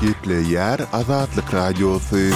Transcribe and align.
dipple 0.00 0.36
yer 0.48 0.80
ada 0.98 1.14
adlı 1.22 1.42
radio 1.52 1.98
sy. 2.00 2.30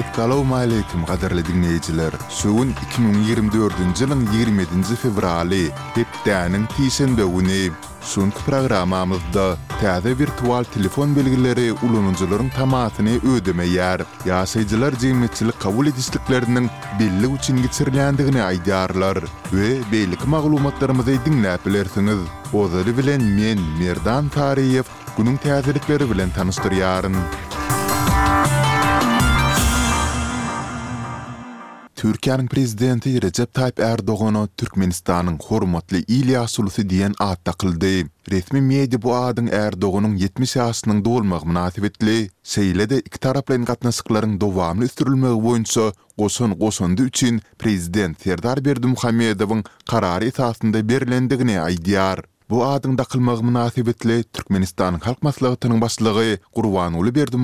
Assalamu 0.00 0.54
alaykum 0.56 1.04
gaderle 1.08 1.42
dinleyiciler. 1.46 2.10
Suun 2.40 2.74
2024-nji 2.90 4.06
ýylyň 4.06 4.58
27-nji 4.62 4.98
febrali, 4.98 5.62
diptäniň 5.96 6.64
310 6.78 7.18
Sunki 7.18 7.76
synt 8.02 8.38
programamda 8.46 9.56
täze 9.80 10.12
virtual 10.18 10.64
telefon 10.74 11.14
belgileri 11.16 11.66
ulanyjylaryň 11.86 12.50
tamatyny 12.58 13.18
ödeme 13.36 13.66
ýeri. 13.76 14.06
Ýaşajylyklar 14.26 14.98
jemgyýetçiligiň 15.02 15.60
kabul 15.62 15.90
ýetdikleriniň 15.92 16.68
belli 17.00 17.32
üçin 17.36 17.58
çyrylandygyny 17.78 18.42
aydarlar. 18.42 19.18
we 19.52 19.70
belli 19.92 20.16
ki 20.16 20.26
maglumatlarymyzyň 20.26 21.42
näpilersiniz? 21.46 22.22
O 22.52 22.64
özüri 22.68 22.92
bilen 22.98 23.22
Merdan 23.80 24.28
Tariýew 24.36 24.84
günün 25.18 25.36
təzirlikləri 25.42 26.06
bilən 26.12 26.30
tanıstır 26.34 26.74
Türkiýanyň 31.98 32.46
prezidenti 32.52 33.10
Recep 33.22 33.52
Tayyip 33.54 33.80
Erdogan 33.80 34.36
Türkmenistanyň 34.58 35.40
hormatly 35.48 36.04
Ilia 36.06 36.44
Sulusy 36.48 36.82
diýen 36.82 37.14
ad 37.18 37.40
taýdaldy. 37.44 38.06
Resmi 38.30 38.60
media 38.60 39.02
bu 39.02 39.16
adyň 39.16 39.50
Erdogan'yň 39.64 40.14
70 40.22 40.54
ýaşynyň 40.60 41.00
dolmagy 41.08 41.48
münasibetli, 41.50 42.16
seýlede 42.54 43.00
iki 43.00 43.18
tarapla 43.26 43.56
gatnaşyklaryň 43.66 44.38
dowamly 44.40 44.88
sürülmegi 44.88 45.42
boýunça 45.48 45.88
goşun 46.18 46.54
goşundy 46.58 47.02
üçin 47.08 47.42
prezident 47.58 48.22
Serdar 48.22 48.58
Berdimuhammedowyň 48.64 49.64
karary 49.90 50.28
esasynda 50.30 50.86
berilendigini 50.88 51.58
aýdýar. 51.66 52.22
Bu 52.50 52.64
adyň 52.66 52.94
daqylmagy 52.98 53.42
münasibetli 53.44 54.24
Türkmenistan 54.32 54.94
halk 55.04 55.22
maslahatynyň 55.22 55.80
başlygy 55.80 56.34
Gurwan 56.56 56.92
Uliberdi 56.94 57.36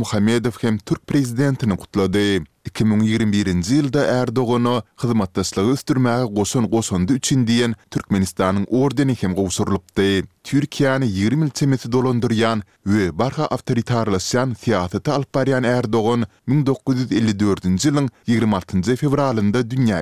hem 0.60 0.78
Türk 0.78 1.06
prezidentini 1.06 1.76
kutladı. 1.76 2.44
2021-nji 2.64 3.74
ýylda 3.80 4.06
Erdoğan'a 4.22 4.82
hyzmatdaşlygy 5.02 5.70
üstürmäge 5.76 6.34
goşun 6.36 6.64
goşundy 6.70 7.12
üçin 7.12 7.46
diýen 7.46 7.74
Türkmenistanyň 7.90 8.64
ordeni 8.70 9.14
hem 9.20 9.34
gowşurylypdy. 9.34 10.24
Türkiýany 10.50 11.04
20 11.06 11.44
ýyl 11.44 11.50
çemeti 11.54 11.88
dolandyrýan 11.88 12.62
we 12.84 13.18
barha 13.18 13.44
awtoritarlaşan 13.44 14.56
siýasaty 14.64 15.10
alparyan 15.10 15.64
barýan 15.64 15.76
Erdoğan 15.78 16.24
1954-nji 16.48 17.76
ýylyň 17.76 18.06
26-njy 18.28 18.96
fevralynda 18.96 19.60
dünýä 19.60 20.00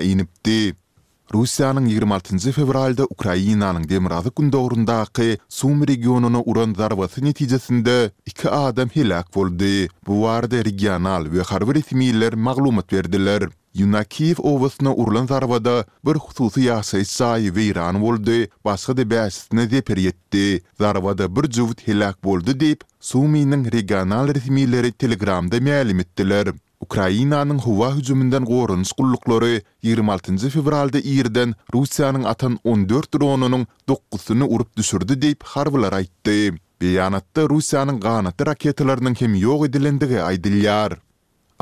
Rusiyanın 1.34 1.87
26-njy 1.89 2.53
fevralda 2.53 3.03
Ukrainanyň 3.05 3.89
demirazy 3.89 4.28
gün 4.37 4.53
dogrundaky 4.53 5.34
Sum 5.48 5.87
regionuny 5.89 6.42
uran 6.47 6.75
zarbasy 6.75 7.25
netijesinde 7.25 8.11
2 8.27 8.51
adam 8.51 8.89
helak 8.89 9.34
boldy. 9.34 9.87
Bu 10.06 10.12
wagtda 10.14 10.64
regional 10.64 11.25
we 11.25 11.42
harbi 11.42 11.75
ritmiler 11.75 12.34
maglumat 12.34 12.92
berdiler. 12.92 13.42
Yunakiev 13.75 14.34
owasyna 14.39 14.95
urulan 14.95 15.27
zarbada 15.27 15.84
bir 16.06 16.14
hususy 16.19 16.61
ýaşaýy 16.67 17.05
saýy 17.12 17.47
we 17.57 17.64
Iran 17.64 18.03
boldy, 18.03 18.47
başga 18.64 18.97
da 18.97 19.03
bäsitne 19.03 19.69
zeper 19.70 19.97
ýetdi. 19.97 20.61
Zarbada 20.79 21.36
bir 21.36 21.51
juwut 21.53 21.81
helak 21.89 22.25
boldy 22.25 22.51
diýip 22.51 22.81
Suminiň 23.01 23.70
regional 23.73 24.27
resmiýetleri 24.34 24.92
Telegramda 24.92 25.57
Ukrainanyň 26.83 27.58
howa 27.66 27.88
hüjümünden 27.97 28.44
qorun 28.44 28.83
gullukları 28.98 29.62
26-njy 29.84 30.50
fevralda 30.50 30.98
Irden 30.98 31.52
Russiýanyň 31.74 32.24
atan 32.27 32.56
14 32.64 33.14
dronunyň 33.14 33.66
9-syny 33.89 34.47
urup 34.55 34.74
düşürdi 34.80 35.14
diýip 35.22 35.44
harbylar 35.52 35.94
aýtdy. 36.00 36.56
Beýanatda 36.83 37.44
Russiýanyň 37.55 38.02
gaýnaty 38.06 38.42
raketalarynyň 38.50 39.20
hem 39.20 39.39
ýok 39.44 39.66
edilendigi 39.69 40.19
aýdylýar. 40.27 40.97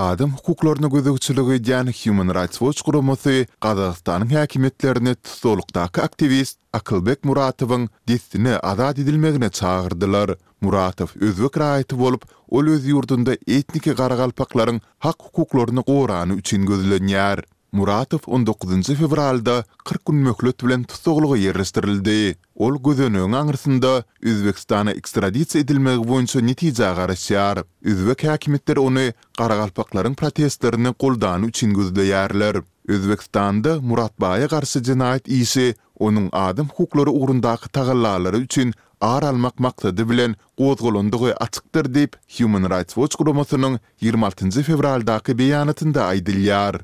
Adam 0.00 0.31
hukuklarını 0.39 0.89
gözükçülüğü 0.95 1.61
diyen 1.65 1.93
Human 2.00 2.33
Rights 2.39 2.59
Watch 2.59 2.83
kurumusu 2.83 3.45
Qazaqstan'ın 3.65 4.31
hakimiyetlerini 4.34 5.15
tutuluktaki 5.15 6.00
aktivist 6.03 6.59
Akılbek 6.72 7.25
Muratov'ın 7.25 7.89
destini 8.09 8.56
azad 8.59 8.97
edilmeğine 8.97 9.49
çağırdılar. 9.49 10.31
Muratov 10.60 11.15
özvek 11.21 11.56
raýaty 11.56 11.97
bolup, 11.97 12.26
ol 12.53 12.69
öz 12.75 12.84
ýurdunda 12.91 13.32
etniki 13.48 13.94
garagalpaklaryň 13.97 14.82
hak 15.06 15.22
hukuklaryny 15.28 15.84
goýrany 15.88 16.37
üçin 16.37 16.66
gözlenýär. 16.69 17.41
Muratov 17.72 18.26
19-njy 18.26 18.97
fevralda 18.98 19.62
40 19.87 20.06
gün 20.10 20.16
möhlet 20.26 20.60
bilen 20.65 20.84
tutuklugy 20.91 21.47
ýerleşdirildi. 21.47 22.37
Ol 22.56 22.76
gözönüň 22.76 23.37
aňyrsynda 23.41 23.93
Özbekistana 24.21 24.93
ekstraditsiýa 24.93 25.62
edilmegi 25.65 26.04
boýunça 26.04 26.43
netije 26.44 26.84
garaşýar. 26.98 27.65
Özbek 27.84 28.25
häkimetleri 28.28 28.81
ony 28.81 29.12
garagalpaklaryň 29.41 30.15
protestlerini 30.15 30.92
goldan 30.98 31.42
üçin 31.48 31.72
gözlenýärler. 31.75 32.62
Özbekistan'da 32.91 33.73
Muratba'ya 33.81 34.47
qarsa 34.47 34.49
karşı 34.56 34.83
cinayet 34.83 35.28
iyisi, 35.28 35.75
onun 35.99 36.28
adım 36.33 36.69
hukukları 36.69 37.11
uğrundaki 37.11 37.69
tağıllaları 37.69 38.39
üçün 38.39 38.73
ağır 39.01 39.23
almaq 39.23 39.55
maqta 39.59 40.09
bilen 40.11 40.34
qozgolunduğu 40.59 41.27
açıktır 41.27 41.95
deyip 41.95 42.12
Human 42.39 42.65
Rights 42.71 42.95
Watch 42.95 43.17
Grumosu'nun 43.19 43.78
26. 44.01 44.51
fevraldaki 44.51 45.39
beyanatında 45.39 46.05
aydilyar. 46.05 46.77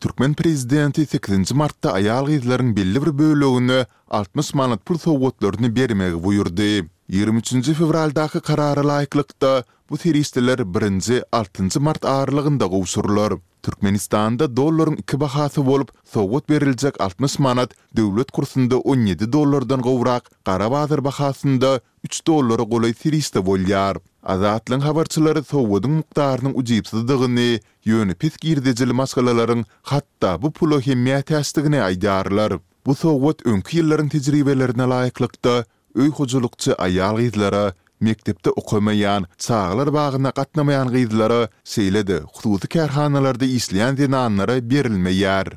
Türkmen 0.00 0.34
prezidenti 0.34 1.06
8. 1.06 1.52
martta 1.52 1.92
ayal 1.92 2.26
gizlerin 2.26 2.76
belli 2.76 3.00
bir 3.18 3.86
60 4.10 4.54
manat 4.54 4.86
pul 4.86 4.98
soğutlarını 4.98 5.76
bermegi 5.76 6.24
buyurdu. 6.24 6.84
23. 7.08 7.66
fevraldaki 7.72 8.40
kararı 8.40 8.88
layıklıkta 8.88 9.64
bu 9.90 9.98
teristiler 9.98 10.74
1. 10.74 11.22
6. 11.32 11.80
mart 11.80 12.04
ağırlığında 12.04 12.66
qovsurlar. 12.68 13.32
Türkmenistan'da 13.62 14.56
dolların 14.56 14.96
iki 14.96 15.20
bahası 15.20 15.66
bolup, 15.66 15.92
soğut 16.12 16.48
berilecek 16.48 17.00
60 17.00 17.38
manat, 17.38 17.70
dövlet 17.96 18.30
kursunda 18.30 18.78
17 18.78 19.32
dollardan 19.32 19.80
qovrak, 19.82 20.30
Qarabazır 20.44 21.04
bahasında 21.04 21.80
3 22.04 22.26
dollara 22.26 22.62
qolay 22.64 22.94
siriste 22.94 23.46
bolyar. 23.46 23.96
Azatlyň 24.26 24.80
habarçylary 24.88 25.42
sowudyň 25.52 25.92
mukdarynyň 26.00 26.54
ujypsyzdygyny, 26.60 27.58
ýöne 27.86 28.14
pis 28.14 28.36
girdijil 28.36 28.92
maskalalaryň 29.00 29.62
hatda 29.92 30.34
bu 30.42 30.50
pulu 30.50 30.78
ähmiýet 30.80 31.30
ýaşdygyny 31.36 31.78
aýdarlar. 31.88 32.58
Bu 32.86 32.94
sowud 33.04 33.40
öňki 33.54 33.80
ýyllaryň 33.80 34.08
tejribelerine 34.16 34.86
laýyklykda 34.92 35.54
öý 35.96 36.10
hojulukçy 36.18 36.76
aýal 36.88 37.16
gyzlara 37.24 37.64
mektepde 38.00 38.50
okumayan, 38.50 39.24
çağlar 39.38 39.92
bağına 39.92 40.30
katnamayan 40.30 40.90
gyzlara 40.92 41.48
seyledi, 41.64 42.22
xususi 42.34 42.68
kerhanalarda 42.68 43.44
isleyen 43.44 43.96
zinanlara 43.96 44.70
berilmeyar. 44.70 45.48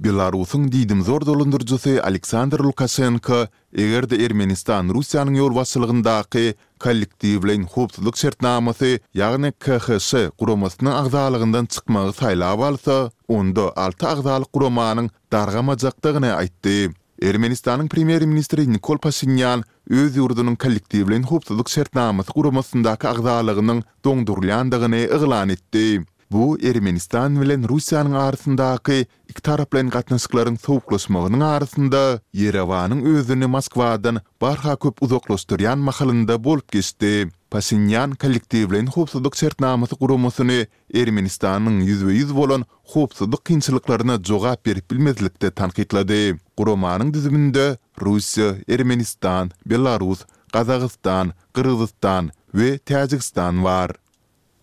Belarusun 0.00 0.72
didim 0.72 1.02
zor 1.02 1.20
dolundurcusu 1.26 1.90
Aleksandr 2.04 2.60
Lukashenko, 2.60 3.46
eger 3.78 4.10
de 4.10 4.24
Ermenistan 4.24 4.88
Rusiyanın 4.94 5.34
yol 5.34 5.54
vasılığındaki 5.54 6.54
kollektivlein 6.80 7.62
hopsuluk 7.62 8.18
sertnamasi, 8.18 9.00
yagni 9.14 9.52
KHS 9.52 10.12
kuromasının 10.38 10.90
ağzalığından 10.90 11.66
çıkmağı 11.66 12.12
sayla 12.12 12.46
avalsa, 12.48 13.10
onda 13.28 13.72
altı 13.76 14.08
ağzalık 14.08 14.52
kuromanın 14.52 15.10
dargamacaktığını 15.32 16.34
aytti. 16.34 16.90
Ermenistanın 17.22 17.88
premier 17.88 18.22
ministri 18.22 18.72
Nikol 18.72 18.98
Pashinyan 18.98 19.62
öz 19.90 20.16
yurdunyň 20.16 20.56
kollektiwlen 20.62 21.26
hupsuzlyk 21.30 21.68
şertnamasy 21.74 22.32
guramasyndaky 22.36 23.06
agzalygynyň 23.12 23.82
doňdurlandygyny 24.06 25.02
eglan 25.18 25.48
etdi. 25.56 25.86
bu 26.32 26.58
Ermenistan 26.62 27.36
bilen 27.40 27.62
Russiýanyň 27.70 28.14
arasyndaky 28.26 28.96
iki 29.30 29.42
taraplyň 29.42 29.90
gatnaşyklaryň 29.96 30.56
sowuklaşmagynyň 30.66 31.42
arasynda 31.48 32.00
Yerewanyň 32.42 33.00
özüni 33.14 33.46
Moskwadan 33.56 34.18
barha 34.42 34.74
köp 34.76 35.02
uzaklaşdyrýan 35.02 35.76
mahalynda 35.78 36.44
bolup 36.44 36.72
geçdi. 36.72 37.28
Pasinyan 37.50 38.10
kollektivlen 38.14 38.86
hupsuduk 38.96 39.36
sertnamasy 39.38 39.94
gurumusyny 40.00 40.64
Ermenistanyň 40.94 41.74
ýüzbe 41.86 42.12
ýüz 42.20 42.34
bolan 42.40 42.64
hupsuduk 42.94 43.44
kynçylyklaryna 43.46 44.16
jogap 44.30 44.66
berip 44.66 44.90
bilmezlikde 44.90 45.50
tanqidlady. 45.50 46.34
Gurumanyň 46.58 47.12
düzüminde 47.14 47.76
Russiýa, 48.00 48.48
Ermenistan, 48.68 49.50
Belarus, 49.66 50.26
Qazaqstan, 50.54 51.32
Qyrgyzstan 51.54 52.32
we 52.52 52.78
Täjikistan 52.86 53.64
bar. 53.64 53.90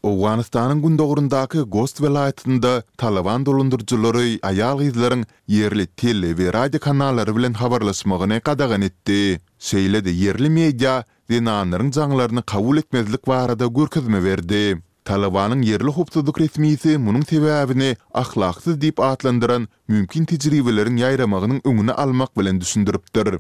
Awganistanyň 0.08 0.80
gündogrundaky 0.84 1.62
Ghost 1.74 2.02
welaýatynda 2.04 2.72
Taliban 3.02 3.46
dolundurjylary 3.48 4.34
aýal 4.50 4.82
gyzlaryň 4.82 5.22
yerli 5.54 5.86
tele 6.02 6.34
we 6.36 6.50
radio 6.52 6.80
kanallary 6.88 7.32
bilen 7.38 7.54
habarlaşmagyna 7.62 8.38
gadagan 8.44 8.82
etdi. 8.90 9.40
Şeýle-de 9.70 10.12
yerli 10.24 10.50
media 10.50 11.04
dinanyň 11.30 11.94
janglaryny 11.96 12.42
kabul 12.44 12.78
etmezlik 12.84 13.28
barada 13.28 13.66
görkezme 13.66 14.20
berdi. 14.28 14.82
Talawanyň 15.08 15.64
yerli 15.72 15.92
hukuk 15.98 16.38
resmiýeti 16.44 17.00
munyň 17.06 17.24
sebäbini 17.32 17.96
ahlaksyz 18.14 18.76
diýip 18.84 19.00
atlandyran 19.04 19.70
mümkin 19.92 20.26
tejribelerin 20.28 21.00
ýaýramagynyň 21.00 21.64
öňüne 21.70 21.94
almak 21.96 22.36
bilen 22.38 22.60
düşündiripdir. 22.62 23.40